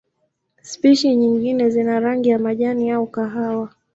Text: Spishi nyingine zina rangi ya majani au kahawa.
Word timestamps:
Spishi 0.61 1.15
nyingine 1.15 1.69
zina 1.69 1.99
rangi 1.99 2.29
ya 2.29 2.39
majani 2.39 2.91
au 2.91 3.07
kahawa. 3.07 3.69